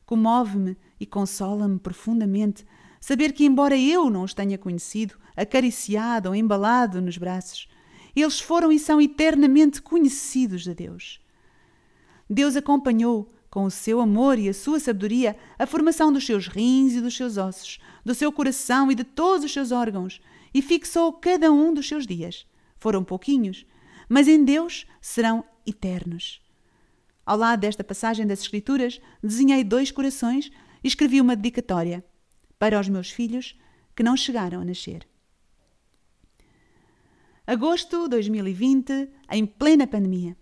Comove-me 0.06 0.76
e 0.98 1.04
consola-me 1.04 1.78
profundamente 1.78 2.64
saber 2.98 3.32
que, 3.32 3.44
embora 3.44 3.76
eu 3.76 4.08
não 4.08 4.22
os 4.22 4.32
tenha 4.32 4.56
conhecido, 4.56 5.18
acariciado 5.36 6.30
ou 6.30 6.34
embalado 6.34 7.02
nos 7.02 7.18
braços, 7.18 7.68
eles 8.22 8.40
foram 8.40 8.72
e 8.72 8.78
são 8.78 9.00
eternamente 9.00 9.82
conhecidos 9.82 10.62
de 10.62 10.74
Deus. 10.74 11.20
Deus 12.28 12.56
acompanhou 12.56 13.30
com 13.50 13.64
o 13.64 13.70
seu 13.70 14.00
amor 14.00 14.38
e 14.38 14.48
a 14.48 14.54
sua 14.54 14.78
sabedoria, 14.78 15.36
a 15.58 15.66
formação 15.66 16.12
dos 16.12 16.26
seus 16.26 16.46
rins 16.46 16.94
e 16.94 17.00
dos 17.00 17.16
seus 17.16 17.36
ossos, 17.36 17.78
do 18.04 18.14
seu 18.14 18.30
coração 18.30 18.90
e 18.90 18.94
de 18.94 19.04
todos 19.04 19.44
os 19.44 19.52
seus 19.52 19.72
órgãos, 19.72 20.20
e 20.52 20.60
fixou 20.60 21.12
cada 21.12 21.50
um 21.50 21.72
dos 21.72 21.88
seus 21.88 22.06
dias. 22.06 22.46
Foram 22.76 23.02
pouquinhos, 23.02 23.66
mas 24.08 24.28
em 24.28 24.44
Deus 24.44 24.86
serão 25.00 25.44
eternos. 25.66 26.40
Ao 27.24 27.36
lado 27.36 27.60
desta 27.60 27.84
passagem 27.84 28.26
das 28.26 28.40
Escrituras, 28.40 29.00
desenhei 29.22 29.62
dois 29.62 29.90
corações 29.90 30.50
e 30.82 30.88
escrevi 30.88 31.20
uma 31.20 31.36
dedicatória 31.36 32.04
para 32.58 32.80
os 32.80 32.88
meus 32.88 33.10
filhos 33.10 33.58
que 33.94 34.02
não 34.02 34.16
chegaram 34.16 34.60
a 34.60 34.64
nascer. 34.64 35.06
Agosto 37.48 38.02
de 38.02 38.08
2020, 38.10 39.08
em 39.30 39.46
plena 39.46 39.86
pandemia. 39.86 40.36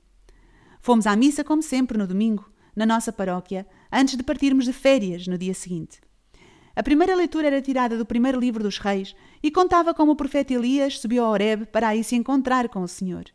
Fomos 0.80 1.06
à 1.06 1.14
missa 1.14 1.44
como 1.44 1.62
sempre 1.62 1.96
no 1.96 2.04
domingo 2.04 2.50
na 2.74 2.84
nossa 2.84 3.12
paróquia 3.12 3.64
antes 3.92 4.16
de 4.16 4.24
partirmos 4.24 4.64
de 4.64 4.72
férias 4.72 5.28
no 5.28 5.38
dia 5.38 5.54
seguinte. 5.54 6.00
A 6.74 6.82
primeira 6.82 7.14
leitura 7.14 7.46
era 7.46 7.62
tirada 7.62 7.96
do 7.96 8.04
primeiro 8.04 8.40
livro 8.40 8.60
dos 8.60 8.78
Reis 8.78 9.14
e 9.40 9.52
contava 9.52 9.94
como 9.94 10.10
o 10.10 10.16
profeta 10.16 10.52
Elias 10.52 10.98
subiu 10.98 11.24
a 11.24 11.28
Horeb 11.28 11.66
para 11.66 11.86
aí 11.86 12.02
se 12.02 12.16
encontrar 12.16 12.68
com 12.68 12.82
o 12.82 12.88
Senhor. 12.88 13.26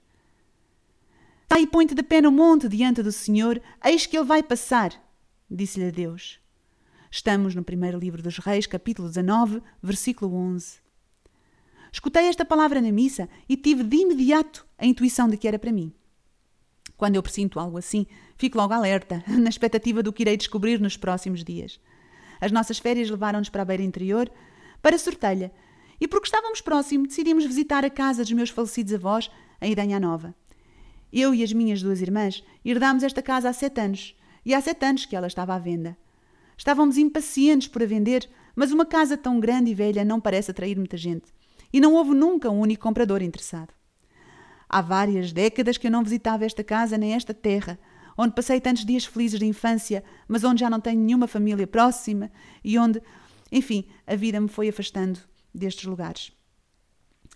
Sai 1.50 1.62
e 1.62 1.68
põe-te 1.68 1.96
de 1.96 2.04
pé 2.04 2.20
no 2.22 2.30
monte 2.30 2.68
diante 2.68 3.02
do 3.02 3.14
Senhor, 3.14 3.62
eis 3.86 4.06
que 4.06 4.18
ele 4.18 4.26
vai 4.26 4.44
passar, 4.44 5.02
disse-lhe 5.50 5.94
Deus. 5.94 6.42
Estamos 7.10 7.56
no 7.56 7.64
primeiro 7.64 7.98
livro 7.98 8.22
dos 8.22 8.38
Reis, 8.38 8.68
capítulo 8.68 9.08
19, 9.08 9.64
versículo 9.82 10.36
11. 10.36 10.91
Escutei 11.92 12.28
esta 12.28 12.46
palavra 12.46 12.82
na 12.82 12.92
missa 12.92 13.28
e 13.50 13.58
tive 13.58 13.84
de 13.84 13.98
imediato 13.98 14.66
a 14.78 14.86
intuição 14.86 15.28
de 15.28 15.36
que 15.36 15.48
era 15.48 15.60
para 15.60 15.74
mim. 15.74 15.94
Quando 16.96 17.16
eu 17.16 17.24
presinto 17.24 17.60
algo 17.60 17.78
assim, 17.78 18.06
fico 18.38 18.58
logo 18.58 18.74
alerta, 18.74 19.24
na 19.28 19.50
expectativa 19.50 20.02
do 20.02 20.14
que 20.14 20.24
irei 20.24 20.38
descobrir 20.38 20.80
nos 20.80 20.96
próximos 20.96 21.44
dias. 21.44 21.80
As 22.40 22.52
nossas 22.52 22.80
férias 22.80 23.10
levaram-nos 23.10 23.50
para 23.50 23.64
a 23.64 23.66
beira 23.66 23.84
interior, 23.84 24.32
para 24.82 24.98
Sortelha, 24.98 25.52
e 26.00 26.08
porque 26.08 26.28
estávamos 26.28 26.62
próximos, 26.62 27.10
decidimos 27.10 27.46
visitar 27.46 27.84
a 27.84 27.90
casa 27.90 28.24
dos 28.24 28.32
meus 28.32 28.50
falecidos 28.50 28.94
avós, 28.94 29.30
em 29.62 29.72
Idanha 29.72 30.00
Nova. 30.00 30.34
Eu 31.12 31.36
e 31.36 31.44
as 31.44 31.52
minhas 31.52 31.82
duas 31.82 32.02
irmãs 32.02 32.44
herdámos 32.64 33.04
esta 33.04 33.22
casa 33.22 33.50
há 33.50 33.54
sete 33.54 33.82
anos, 33.82 34.16
e 34.46 34.54
há 34.54 34.62
sete 34.62 34.86
anos 34.86 35.06
que 35.06 35.16
ela 35.16 35.28
estava 35.28 35.54
à 35.54 35.60
venda. 35.60 35.98
Estávamos 36.58 36.98
impacientes 36.98 37.68
por 37.68 37.84
a 37.84 37.86
vender, 37.86 38.30
mas 38.56 38.72
uma 38.72 38.86
casa 38.86 39.18
tão 39.18 39.40
grande 39.40 39.72
e 39.72 39.76
velha 39.76 40.06
não 40.06 40.22
parece 40.22 40.52
atrair 40.52 40.78
muita 40.78 40.98
gente, 40.98 41.32
e 41.72 41.80
não 41.80 41.94
houve 41.94 42.14
nunca 42.14 42.50
um 42.50 42.60
único 42.60 42.84
comprador 42.84 43.22
interessado. 43.22 43.74
Há 44.68 44.82
várias 44.82 45.32
décadas 45.32 45.78
que 45.78 45.88
eu 45.88 45.92
não 45.92 46.04
visitava 46.04 46.46
esta 46.46 46.64
casa 46.64 46.98
nem 46.98 47.14
esta 47.14 47.34
terra, 47.34 47.78
onde 48.18 48.34
passei 48.34 48.60
tantos 48.62 48.86
dias 48.86 49.06
felizes 49.06 49.40
de 49.40 49.46
infância, 49.46 50.04
mas 50.28 50.44
onde 50.44 50.62
já 50.62 50.70
não 50.70 50.80
tenho 50.80 51.00
nenhuma 51.00 51.28
família 51.28 51.68
próxima 51.68 52.32
e 52.64 52.78
onde, 52.78 53.02
enfim, 53.52 53.86
a 54.06 54.16
vida 54.16 54.40
me 54.40 54.48
foi 54.48 54.70
afastando 54.70 55.20
destes 55.54 55.86
lugares. 55.86 56.32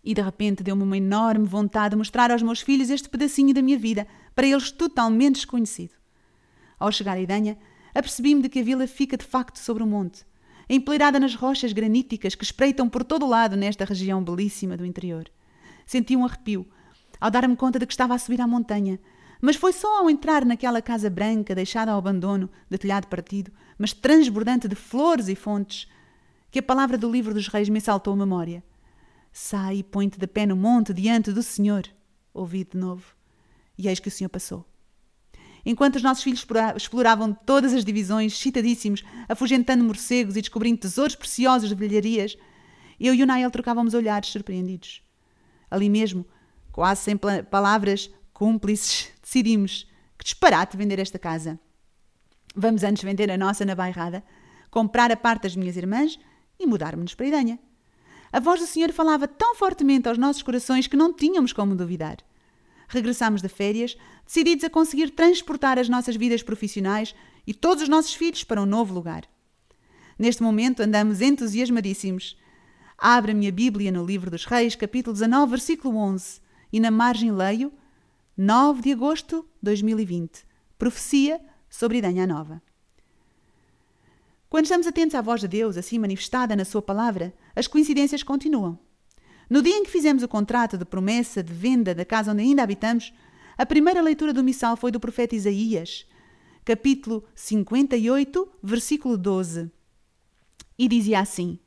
E 0.03 0.13
de 0.13 0.21
repente 0.21 0.63
deu-me 0.63 0.83
uma 0.83 0.97
enorme 0.97 1.45
vontade 1.45 1.91
de 1.91 1.97
mostrar 1.97 2.31
aos 2.31 2.43
meus 2.43 2.61
filhos 2.61 2.89
este 2.89 3.09
pedacinho 3.09 3.53
da 3.53 3.61
minha 3.61 3.77
vida, 3.77 4.07
para 4.33 4.47
eles 4.47 4.71
totalmente 4.71 5.35
desconhecido. 5.35 5.93
Ao 6.79 6.91
chegar 6.91 7.17
à 7.17 7.19
Idanha, 7.19 7.57
apercebi-me 7.93 8.43
de 8.43 8.49
que 8.49 8.59
a 8.59 8.63
vila 8.63 8.85
fica 8.85 9.17
de 9.17 9.25
facto 9.25 9.57
sobre 9.57 9.81
o 9.81 9.87
monte, 9.87 10.25
empoleirada 10.69 11.19
nas 11.19 11.35
rochas 11.35 11.73
graníticas 11.73 12.35
que 12.35 12.43
espreitam 12.43 12.89
por 12.89 13.03
todo 13.03 13.25
o 13.25 13.29
lado 13.29 13.55
nesta 13.55 13.85
região 13.85 14.23
belíssima 14.23 14.75
do 14.75 14.85
interior. 14.85 15.29
Senti 15.85 16.15
um 16.15 16.25
arrepio 16.25 16.67
ao 17.19 17.31
dar-me 17.31 17.55
conta 17.55 17.79
de 17.79 17.85
que 17.85 17.93
estava 17.93 18.13
a 18.13 18.19
subir 18.19 18.41
à 18.41 18.47
montanha, 18.47 18.99
mas 19.41 19.55
foi 19.55 19.73
só 19.73 19.99
ao 19.99 20.09
entrar 20.09 20.45
naquela 20.45 20.81
casa 20.81 21.09
branca 21.09 21.55
deixada 21.55 21.91
ao 21.91 21.99
abandono, 21.99 22.49
de 22.69 22.77
telhado 22.77 23.07
partido, 23.07 23.51
mas 23.77 23.93
transbordante 23.93 24.67
de 24.67 24.75
flores 24.75 25.27
e 25.27 25.35
fontes, 25.35 25.87
que 26.49 26.59
a 26.59 26.63
palavra 26.63 26.97
do 26.97 27.11
livro 27.11 27.33
dos 27.33 27.47
reis 27.47 27.69
me 27.69 27.81
saltou 27.81 28.13
à 28.13 28.17
memória. 28.17 28.63
Sai 29.31 29.77
e 29.77 29.83
põe-te 29.83 30.17
de 30.17 30.27
pé 30.27 30.45
no 30.45 30.55
monte 30.55 30.93
diante 30.93 31.31
do 31.31 31.43
Senhor. 31.43 31.83
Ouvi 32.33 32.63
de 32.63 32.77
novo. 32.77 33.03
E 33.77 33.87
eis 33.87 33.99
que 33.99 34.07
o 34.07 34.11
Senhor 34.11 34.29
passou. 34.29 34.65
Enquanto 35.65 35.95
os 35.95 36.03
nossos 36.03 36.23
filhos 36.23 36.45
exploravam 36.75 37.33
todas 37.33 37.73
as 37.73 37.83
divisões, 37.83 38.33
excitadíssimos, 38.33 39.03
afugentando 39.27 39.83
morcegos 39.83 40.35
e 40.35 40.41
descobrindo 40.41 40.81
tesouros 40.81 41.15
preciosos 41.15 41.69
de 41.69 41.75
velharias, 41.75 42.37
eu 42.99 43.15
e 43.15 43.23
o 43.23 43.25
Nael 43.25 43.49
trocávamos 43.49 43.93
olhares 43.93 44.29
surpreendidos. 44.29 45.01
Ali 45.69 45.89
mesmo, 45.89 46.25
quase 46.71 47.01
sem 47.01 47.17
palavras 47.17 48.11
cúmplices, 48.31 49.09
decidimos 49.21 49.89
que 50.17 50.23
disparate 50.23 50.77
vender 50.77 50.99
esta 50.99 51.17
casa. 51.17 51.59
Vamos 52.55 52.83
antes 52.83 53.03
vender 53.03 53.31
a 53.31 53.37
nossa 53.37 53.65
na 53.65 53.73
bairrada, 53.73 54.23
comprar 54.69 55.11
a 55.11 55.17
parte 55.17 55.43
das 55.43 55.55
minhas 55.55 55.75
irmãs 55.75 56.19
e 56.59 56.67
mudar-nos 56.67 57.15
para 57.15 57.25
a 57.25 57.29
Idanha. 57.29 57.59
A 58.31 58.39
voz 58.39 58.59
do 58.59 58.67
Senhor 58.67 58.91
falava 58.91 59.27
tão 59.27 59.55
fortemente 59.55 60.07
aos 60.07 60.17
nossos 60.17 60.41
corações 60.41 60.87
que 60.87 60.95
não 60.95 61.11
tínhamos 61.13 61.51
como 61.51 61.75
duvidar. 61.75 62.17
Regressámos 62.87 63.41
de 63.41 63.47
férias, 63.47 63.97
decididos 64.25 64.63
a 64.63 64.69
conseguir 64.69 65.11
transportar 65.11 65.79
as 65.79 65.89
nossas 65.89 66.15
vidas 66.15 66.43
profissionais 66.43 67.15
e 67.45 67.53
todos 67.53 67.83
os 67.83 67.89
nossos 67.89 68.13
filhos 68.13 68.43
para 68.43 68.61
um 68.61 68.65
novo 68.65 68.93
lugar. 68.93 69.23
Neste 70.17 70.41
momento 70.41 70.81
andamos 70.81 71.21
entusiasmadíssimos. 71.21 72.37
Abra 72.97 73.31
a 73.31 73.35
minha 73.35 73.51
Bíblia 73.51 73.91
no 73.91 74.05
livro 74.05 74.31
dos 74.31 74.45
Reis, 74.45 74.75
capítulo 74.75 75.13
19, 75.13 75.51
versículo 75.51 75.97
11, 75.97 76.39
e 76.71 76.79
na 76.79 76.89
margem 76.89 77.31
leio 77.31 77.71
9 78.37 78.81
de 78.81 78.91
agosto 78.91 79.41
de 79.61 79.71
2020. 79.71 80.45
Profecia 80.77 81.41
sobre 81.69 81.97
Idanha 81.97 82.25
Nova. 82.25 82.61
Quando 84.49 84.65
estamos 84.65 84.87
atentos 84.87 85.15
à 85.15 85.21
voz 85.21 85.41
de 85.41 85.47
Deus, 85.47 85.75
assim 85.75 85.99
manifestada 85.99 86.55
na 86.55 86.63
Sua 86.63 86.81
palavra, 86.81 87.33
as 87.53 87.67
coincidências 87.67 88.23
continuam. 88.23 88.79
No 89.49 89.61
dia 89.61 89.75
em 89.75 89.83
que 89.83 89.91
fizemos 89.91 90.23
o 90.23 90.27
contrato 90.27 90.77
de 90.77 90.85
promessa 90.85 91.43
de 91.43 91.53
venda 91.53 91.93
da 91.93 92.03
casa 92.03 92.31
onde 92.31 92.41
ainda 92.41 92.63
habitamos, 92.63 93.13
a 93.57 93.65
primeira 93.65 94.01
leitura 94.01 94.33
do 94.33 94.43
missal 94.43 94.75
foi 94.75 94.91
do 94.91 94.99
profeta 94.99 95.35
Isaías, 95.35 96.05
capítulo 96.63 97.23
58, 97.35 98.49
versículo 98.61 99.17
12. 99.17 99.71
E 100.77 100.87
dizia 100.87 101.19
assim: 101.19 101.59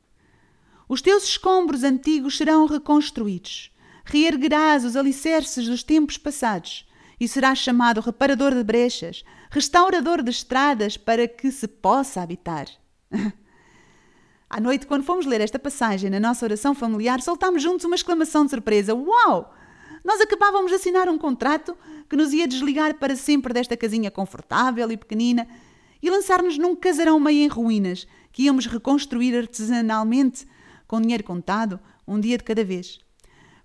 Os 0.87 1.01
teus 1.01 1.23
escombros 1.23 1.83
antigos 1.83 2.37
serão 2.37 2.65
reconstruídos, 2.65 3.73
reerguerás 4.03 4.83
os 4.83 4.95
alicerces 4.95 5.67
dos 5.67 5.81
tempos 5.81 6.17
passados, 6.17 6.85
e 7.19 7.27
serás 7.27 7.59
chamado 7.59 8.01
reparador 8.01 8.53
de 8.53 8.63
brechas, 8.63 9.23
restaurador 9.49 10.21
de 10.21 10.31
estradas 10.31 10.95
para 10.95 11.27
que 11.27 11.51
se 11.51 11.67
possa 11.67 12.21
habitar. 12.21 12.67
À 14.49 14.59
noite, 14.59 14.87
quando 14.87 15.03
fomos 15.03 15.27
ler 15.27 15.41
esta 15.41 15.59
passagem 15.59 16.09
na 16.09 16.19
nossa 16.19 16.43
oração 16.43 16.73
familiar, 16.73 17.21
soltámos 17.21 17.61
juntos 17.61 17.85
uma 17.85 17.95
exclamação 17.95 18.45
de 18.45 18.49
surpresa: 18.49 18.95
Uau! 18.95 19.53
Nós 20.03 20.19
acabávamos 20.19 20.71
de 20.71 20.75
assinar 20.75 21.07
um 21.07 21.19
contrato 21.19 21.77
que 22.09 22.15
nos 22.15 22.33
ia 22.33 22.47
desligar 22.47 22.95
para 22.95 23.15
sempre 23.15 23.53
desta 23.53 23.77
casinha 23.77 24.09
confortável 24.09 24.91
e 24.91 24.97
pequenina 24.97 25.47
e 26.01 26.09
lançar-nos 26.09 26.57
num 26.57 26.75
casarão 26.75 27.19
meio 27.19 27.43
em 27.43 27.47
ruínas 27.47 28.07
que 28.31 28.43
íamos 28.43 28.65
reconstruir 28.65 29.37
artesanalmente, 29.37 30.47
com 30.87 30.99
dinheiro 30.99 31.23
contado, 31.23 31.79
um 32.07 32.19
dia 32.19 32.37
de 32.37 32.43
cada 32.43 32.63
vez. 32.63 32.99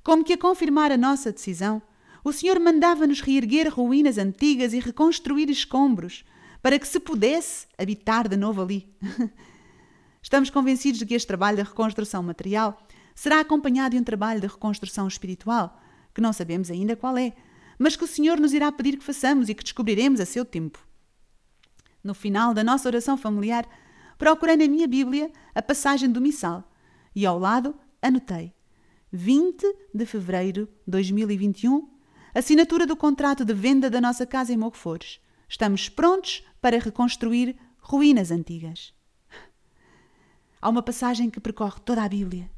Como 0.03 0.23
que 0.23 0.35
a 0.35 0.39
confirmar 0.39 0.93
a 0.93 0.99
nossa 0.99 1.33
decisão, 1.33 1.81
o 2.23 2.31
Senhor 2.31 2.61
mandava-nos 2.61 3.23
reerguer 3.23 3.73
ruínas 3.73 4.19
antigas 4.19 4.75
e 4.75 4.81
reconstruir 4.81 5.49
escombros, 5.49 6.25
para 6.61 6.79
que 6.79 6.89
se 6.89 7.01
pudesse 7.01 7.67
habitar 7.79 8.29
de 8.29 8.37
novo 8.37 8.61
ali. 8.61 8.87
Estamos 10.25 10.49
convencidos 10.49 10.99
de 10.99 11.05
que 11.05 11.13
este 11.13 11.27
trabalho 11.27 11.59
de 11.59 11.63
reconstrução 11.65 12.23
material 12.23 12.83
será 13.15 13.41
acompanhado 13.41 13.95
de 13.95 14.01
um 14.01 14.03
trabalho 14.03 14.41
de 14.41 14.47
reconstrução 14.47 15.07
espiritual, 15.07 15.79
que 16.15 16.21
não 16.23 16.33
sabemos 16.33 16.71
ainda 16.71 16.97
qual 16.97 17.19
é, 17.19 17.35
mas 17.79 17.95
que 17.95 18.05
o 18.05 18.07
Senhor 18.07 18.41
nos 18.41 18.55
irá 18.55 18.73
pedir 18.73 18.97
que 18.97 19.05
façamos 19.05 19.51
e 19.51 19.55
que 19.55 19.63
descobriremos 19.63 20.21
a 20.21 20.25
seu 20.25 20.43
tempo. 20.43 20.83
No 22.03 22.15
final 22.15 22.55
da 22.55 22.65
nossa 22.65 22.89
oração 22.89 23.19
familiar, 23.19 23.69
procurei 24.17 24.57
na 24.57 24.67
minha 24.67 24.89
Bíblia 24.89 25.31
a 25.55 25.61
passagem 25.61 26.11
do 26.11 26.23
Missal 26.23 26.73
e 27.15 27.27
ao 27.27 27.39
lado 27.39 27.75
anotei 28.01 28.55
20 29.13 29.63
de 29.93 30.07
fevereiro 30.07 30.67
de 30.87 30.91
2021 30.91 31.87
Assinatura 32.35 32.87
do 32.87 32.97
contrato 32.97 33.45
de 33.45 33.53
venda 33.53 33.91
da 33.91 34.01
nossa 34.01 34.25
casa 34.25 34.55
em 34.55 34.57
Mogfores. 34.57 35.21
Estamos 35.47 35.91
prontos 35.91 36.43
para 36.63 36.79
reconstruir 36.79 37.57
ruínas 37.79 38.31
antigas. 38.31 38.95
Há 40.65 40.71
uma 40.71 40.83
passagem 40.83 41.29
que 41.29 41.39
percorre 41.39 41.79
toda 41.85 42.03
a 42.03 42.09
Bíblia. 42.09 42.51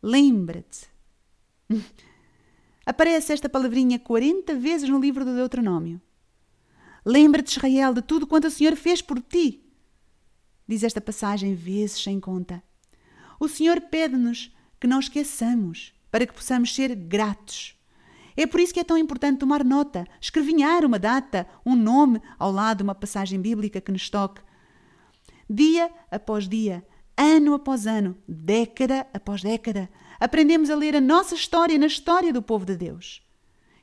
Lembra-te. 0.00 0.86
Aparece 2.86 3.32
esta 3.32 3.48
palavrinha 3.48 3.98
40 3.98 4.54
vezes 4.54 4.88
no 4.88 5.00
livro 5.00 5.24
do 5.24 5.34
Deuteronômio. 5.34 6.00
Lembra-te, 7.04 7.56
Israel, 7.56 7.92
de 7.92 8.02
tudo 8.02 8.24
quanto 8.24 8.46
o 8.46 8.50
Senhor 8.52 8.76
fez 8.76 9.02
por 9.02 9.20
ti. 9.20 9.68
Diz 10.64 10.84
esta 10.84 11.00
passagem 11.00 11.56
vezes 11.56 12.04
sem 12.04 12.20
conta. 12.20 12.62
O 13.40 13.48
Senhor 13.48 13.80
pede-nos 13.80 14.54
que 14.78 14.86
não 14.86 15.00
esqueçamos, 15.00 15.92
para 16.08 16.24
que 16.24 16.34
possamos 16.34 16.72
ser 16.72 16.94
gratos. 16.94 17.76
É 18.36 18.46
por 18.46 18.60
isso 18.60 18.72
que 18.72 18.78
é 18.78 18.84
tão 18.84 18.96
importante 18.96 19.40
tomar 19.40 19.64
nota, 19.64 20.06
escrevinhar 20.20 20.84
uma 20.84 21.00
data, 21.00 21.48
um 21.66 21.74
nome 21.74 22.22
ao 22.38 22.52
lado 22.52 22.76
de 22.76 22.82
uma 22.84 22.94
passagem 22.94 23.40
bíblica 23.40 23.80
que 23.80 23.90
nos 23.90 24.08
toque. 24.08 24.40
Dia 25.48 25.90
após 26.10 26.48
dia, 26.48 26.84
ano 27.16 27.54
após 27.54 27.86
ano, 27.86 28.16
década 28.26 29.06
após 29.14 29.42
década, 29.42 29.88
aprendemos 30.18 30.70
a 30.70 30.76
ler 30.76 30.96
a 30.96 31.00
nossa 31.00 31.34
história 31.34 31.78
na 31.78 31.86
história 31.86 32.32
do 32.32 32.42
povo 32.42 32.64
de 32.64 32.76
Deus. 32.76 33.22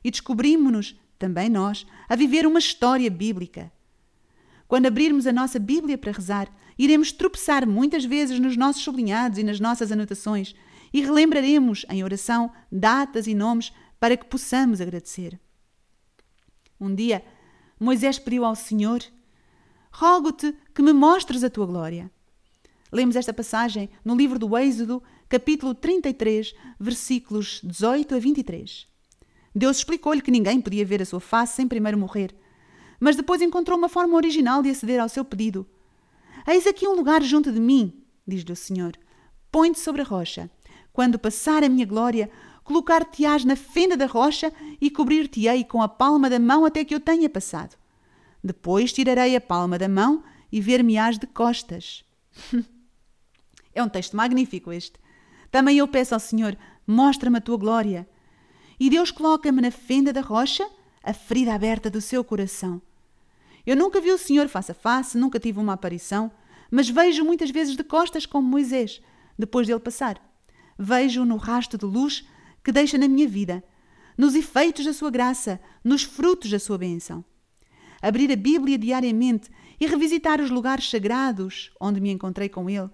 E 0.02 0.10
descobrimos-nos, 0.10 0.98
também 1.18 1.48
nós, 1.48 1.86
a 2.08 2.14
viver 2.14 2.46
uma 2.46 2.58
história 2.58 3.10
bíblica. 3.10 3.72
Quando 4.68 4.86
abrirmos 4.86 5.26
a 5.26 5.32
nossa 5.32 5.58
Bíblia 5.58 5.96
para 5.96 6.12
rezar, 6.12 6.48
iremos 6.78 7.12
tropeçar 7.12 7.66
muitas 7.66 8.04
vezes 8.04 8.38
nos 8.38 8.56
nossos 8.56 8.82
sublinhados 8.82 9.38
e 9.38 9.44
nas 9.44 9.60
nossas 9.60 9.90
anotações 9.92 10.54
e 10.92 11.00
relembraremos 11.00 11.84
em 11.90 12.04
oração 12.04 12.52
datas 12.70 13.26
e 13.26 13.34
nomes 13.34 13.72
para 13.98 14.16
que 14.16 14.26
possamos 14.26 14.80
agradecer. 14.80 15.40
Um 16.80 16.94
dia, 16.94 17.24
Moisés 17.80 18.18
pediu 18.18 18.44
ao 18.44 18.54
Senhor: 18.54 19.02
Rogo-te 19.96 20.52
que 20.74 20.82
me 20.82 20.92
mostres 20.92 21.44
a 21.44 21.48
tua 21.48 21.66
glória. 21.66 22.10
Lemos 22.90 23.14
esta 23.14 23.32
passagem 23.32 23.88
no 24.04 24.16
livro 24.16 24.40
do 24.40 24.58
Êxodo, 24.58 25.00
capítulo 25.28 25.72
33, 25.72 26.52
versículos 26.80 27.60
18 27.62 28.16
a 28.16 28.18
23. 28.18 28.88
Deus 29.54 29.76
explicou-lhe 29.76 30.20
que 30.20 30.32
ninguém 30.32 30.60
podia 30.60 30.84
ver 30.84 31.00
a 31.00 31.04
sua 31.04 31.20
face 31.20 31.54
sem 31.54 31.68
primeiro 31.68 31.96
morrer, 31.96 32.34
mas 32.98 33.14
depois 33.14 33.40
encontrou 33.40 33.78
uma 33.78 33.88
forma 33.88 34.16
original 34.16 34.64
de 34.64 34.70
aceder 34.70 35.00
ao 35.00 35.08
seu 35.08 35.24
pedido. 35.24 35.64
Eis 36.44 36.66
aqui 36.66 36.88
um 36.88 36.96
lugar 36.96 37.22
junto 37.22 37.52
de 37.52 37.60
mim, 37.60 38.02
diz-lhe 38.26 38.52
o 38.52 38.56
Senhor. 38.56 38.98
Põe-te 39.52 39.78
sobre 39.78 40.02
a 40.02 40.04
rocha. 40.04 40.50
Quando 40.92 41.20
passar 41.20 41.62
a 41.62 41.68
minha 41.68 41.86
glória, 41.86 42.28
colocar-te-ás 42.64 43.44
na 43.44 43.54
fenda 43.54 43.96
da 43.96 44.06
rocha 44.06 44.52
e 44.80 44.90
cobrir-te-ei 44.90 45.62
com 45.62 45.80
a 45.80 45.88
palma 45.88 46.28
da 46.28 46.40
mão 46.40 46.64
até 46.64 46.84
que 46.84 46.96
eu 46.96 46.98
tenha 46.98 47.30
passado. 47.30 47.76
Depois 48.44 48.92
tirarei 48.92 49.34
a 49.34 49.40
palma 49.40 49.78
da 49.78 49.88
mão 49.88 50.22
e 50.52 50.60
ver-me-ás 50.60 51.18
de 51.18 51.26
costas. 51.26 52.04
é 53.74 53.82
um 53.82 53.88
texto 53.88 54.14
magnífico 54.14 54.70
este. 54.70 55.00
Também 55.50 55.78
eu 55.78 55.88
peço 55.88 56.12
ao 56.12 56.20
Senhor, 56.20 56.54
mostra-me 56.86 57.38
a 57.38 57.40
tua 57.40 57.56
glória. 57.56 58.06
E 58.78 58.90
Deus 58.90 59.10
coloca-me 59.10 59.62
na 59.62 59.70
fenda 59.70 60.12
da 60.12 60.20
rocha, 60.20 60.68
a 61.02 61.14
ferida 61.14 61.54
aberta 61.54 61.88
do 61.88 62.02
seu 62.02 62.22
coração. 62.22 62.82
Eu 63.66 63.74
nunca 63.76 63.98
vi 63.98 64.12
o 64.12 64.18
Senhor 64.18 64.46
face 64.46 64.72
a 64.72 64.74
face, 64.74 65.16
nunca 65.16 65.40
tive 65.40 65.58
uma 65.58 65.72
aparição, 65.72 66.30
mas 66.70 66.86
vejo 66.86 67.24
muitas 67.24 67.48
vezes 67.48 67.74
de 67.74 67.82
costas 67.82 68.26
como 68.26 68.46
Moisés, 68.46 69.00
depois 69.38 69.66
dele 69.66 69.80
passar. 69.80 70.20
Vejo 70.78 71.24
no 71.24 71.38
rasto 71.38 71.78
de 71.78 71.86
luz 71.86 72.28
que 72.62 72.70
deixa 72.70 72.98
na 72.98 73.08
minha 73.08 73.26
vida, 73.26 73.64
nos 74.18 74.34
efeitos 74.34 74.84
da 74.84 74.92
sua 74.92 75.10
graça, 75.10 75.58
nos 75.82 76.02
frutos 76.02 76.50
da 76.50 76.58
sua 76.58 76.76
bênção 76.76 77.24
abrir 78.04 78.30
a 78.30 78.36
Bíblia 78.36 78.76
diariamente 78.76 79.50
e 79.80 79.86
revisitar 79.86 80.38
os 80.38 80.50
lugares 80.50 80.90
sagrados 80.90 81.72
onde 81.80 82.02
me 82.02 82.10
encontrei 82.10 82.50
com 82.50 82.68
Ele, 82.68 82.90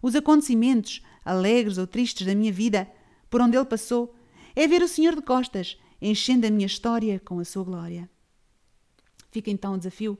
os 0.00 0.16
acontecimentos, 0.16 1.02
alegres 1.22 1.76
ou 1.76 1.86
tristes 1.86 2.26
da 2.26 2.34
minha 2.34 2.50
vida, 2.50 2.90
por 3.28 3.42
onde 3.42 3.54
Ele 3.54 3.66
passou, 3.66 4.14
é 4.54 4.66
ver 4.66 4.82
o 4.82 4.88
Senhor 4.88 5.14
de 5.14 5.20
costas, 5.20 5.78
enchendo 6.00 6.46
a 6.46 6.50
minha 6.50 6.66
história 6.66 7.20
com 7.22 7.38
a 7.38 7.44
sua 7.44 7.64
glória. 7.64 8.08
Fica 9.30 9.50
então 9.50 9.74
o 9.74 9.78
desafio. 9.78 10.16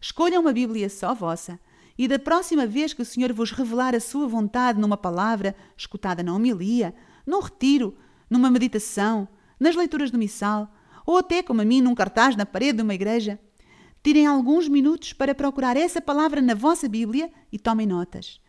Escolham 0.00 0.42
uma 0.42 0.52
Bíblia 0.52 0.88
só 0.88 1.14
vossa, 1.14 1.60
e 1.96 2.08
da 2.08 2.18
próxima 2.18 2.66
vez 2.66 2.92
que 2.92 3.02
o 3.02 3.04
Senhor 3.04 3.32
vos 3.32 3.52
revelar 3.52 3.94
a 3.94 4.00
sua 4.00 4.26
vontade 4.26 4.80
numa 4.80 4.96
palavra, 4.96 5.54
escutada 5.76 6.20
na 6.20 6.34
homilia, 6.34 6.92
num 7.24 7.40
retiro, 7.40 7.96
numa 8.28 8.50
meditação, 8.50 9.28
nas 9.58 9.76
leituras 9.76 10.10
do 10.10 10.18
missal, 10.18 10.68
ou 11.06 11.16
até, 11.16 11.44
como 11.44 11.60
a 11.60 11.64
mim, 11.64 11.80
num 11.80 11.94
cartaz 11.94 12.34
na 12.34 12.44
parede 12.44 12.78
de 12.78 12.82
uma 12.82 12.94
igreja, 12.94 13.38
Tirem 14.02 14.26
alguns 14.26 14.68
minutos 14.68 15.12
para 15.12 15.34
procurar 15.34 15.76
essa 15.76 16.00
palavra 16.00 16.40
na 16.40 16.54
vossa 16.54 16.88
Bíblia 16.88 17.30
e 17.52 17.58
tomem 17.58 17.86
notas. 17.86 18.40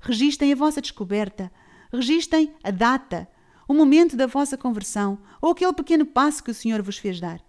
Registem 0.00 0.52
a 0.52 0.56
vossa 0.56 0.80
descoberta, 0.80 1.50
registem 1.92 2.54
a 2.62 2.70
data, 2.70 3.28
o 3.68 3.74
momento 3.74 4.16
da 4.16 4.26
vossa 4.26 4.56
conversão 4.56 5.18
ou 5.40 5.50
aquele 5.50 5.72
pequeno 5.72 6.06
passo 6.06 6.42
que 6.42 6.50
o 6.50 6.54
Senhor 6.54 6.82
vos 6.82 6.98
fez 6.98 7.20
dar. 7.20 7.40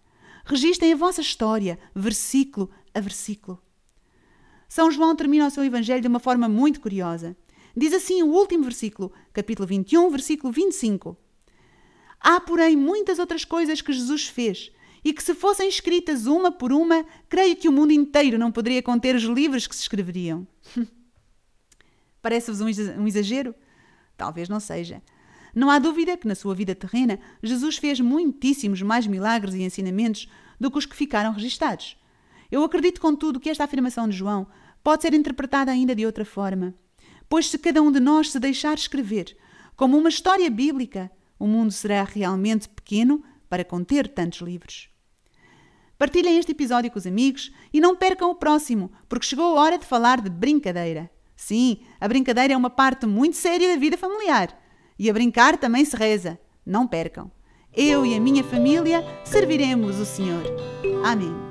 Registem 0.46 0.94
a 0.94 0.96
vossa 0.96 1.22
história, 1.22 1.78
versículo 1.94 2.70
a 2.94 3.00
versículo. 3.00 3.62
São 4.68 4.92
João 4.92 5.16
termina 5.16 5.48
o 5.48 5.52
seu 5.52 5.64
Evangelho 5.64 6.02
de 6.02 6.08
uma 6.08 6.20
forma 6.20 6.48
muito 6.48 6.80
curiosa. 6.80 7.36
Diz 7.76 7.94
assim 7.94 8.24
o 8.24 8.28
último 8.28 8.64
versículo, 8.64 9.12
capítulo 9.32 9.68
21, 9.68 10.10
versículo 10.10 10.52
25. 10.52 11.18
Há, 12.20 12.40
porém, 12.42 12.76
muitas 12.76 13.20
outras 13.20 13.46
coisas 13.46 13.82
que 13.82 13.94
Jesus 13.94 14.28
fez 14.28 14.72
e 15.08 15.14
que, 15.14 15.24
se 15.24 15.34
fossem 15.34 15.70
escritas 15.70 16.26
uma 16.26 16.52
por 16.52 16.74
uma, 16.74 17.06
creio 17.30 17.56
que 17.56 17.70
o 17.70 17.72
mundo 17.72 17.94
inteiro 17.94 18.38
não 18.38 18.52
poderia 18.52 18.84
conter 18.84 19.16
os 19.16 19.24
livros 19.24 19.66
que 19.66 19.74
se 19.74 19.84
escreveriam. 19.84 20.46
Parece-vos 22.22 22.60
um 22.60 23.08
exagero? 23.08 23.56
Talvez 24.18 24.50
não 24.50 24.60
seja. 24.60 25.02
Não 25.56 25.70
há 25.70 25.80
dúvida 25.80 26.18
que 26.18 26.28
na 26.28 26.36
sua 26.36 26.54
vida 26.54 26.76
terrena 26.76 27.22
Jesus 27.42 27.78
fez 27.78 28.02
muitíssimos 28.02 28.82
mais 28.82 29.08
milagres 29.08 29.54
e 29.54 29.64
ensinamentos 29.64 30.28
do 30.60 30.70
que 30.70 30.78
os 30.78 30.86
que 30.86 30.94
ficaram 30.94 31.32
registados. 31.32 31.96
Eu 32.52 32.62
acredito, 32.66 33.00
contudo, 33.00 33.40
que 33.40 33.50
esta 33.50 33.64
afirmação 33.64 34.10
de 34.10 34.18
João 34.18 34.46
pode 34.84 35.04
ser 35.04 35.14
interpretada 35.14 35.72
ainda 35.72 35.96
de 35.96 36.06
outra 36.06 36.26
forma. 36.26 36.76
Pois 37.30 37.50
se 37.50 37.58
cada 37.58 37.82
um 37.82 37.94
de 37.94 38.02
nós 38.02 38.30
se 38.30 38.42
deixar 38.42 38.78
escrever 38.78 39.38
como 39.74 39.98
uma 39.98 40.10
história 40.10 40.50
bíblica, 40.50 41.10
o 41.40 41.48
mundo 41.48 41.72
será 41.72 42.04
realmente 42.04 42.68
pequeno 42.68 43.24
para 43.48 43.64
conter 43.64 44.10
tantos 44.10 44.42
livros. 44.42 44.97
Partilhem 45.98 46.38
este 46.38 46.52
episódio 46.52 46.92
com 46.92 47.00
os 47.00 47.08
amigos 47.08 47.52
e 47.74 47.82
não 47.82 47.96
percam 47.96 48.30
o 48.30 48.36
próximo, 48.36 48.92
porque 49.10 49.26
chegou 49.26 49.46
a 49.58 49.62
hora 49.62 49.78
de 49.78 49.86
falar 49.86 50.22
de 50.22 50.30
brincadeira. 50.30 51.10
Sim, 51.36 51.80
a 52.00 52.08
brincadeira 52.08 52.54
é 52.54 52.58
uma 52.58 52.70
parte 52.70 53.06
muito 53.06 53.38
séria 53.38 53.70
da 53.70 53.80
vida 53.80 53.98
familiar. 53.98 54.56
E 55.00 55.10
a 55.10 55.14
brincar 55.14 55.58
também 55.58 55.86
se 55.86 55.96
reza. 55.96 56.40
Não 56.66 56.88
percam. 56.88 57.32
Eu 57.74 58.06
e 58.06 58.16
a 58.16 58.20
minha 58.20 58.44
família 58.44 59.04
serviremos 59.24 60.00
o 60.00 60.06
Senhor. 60.06 60.44
Amém. 61.04 61.47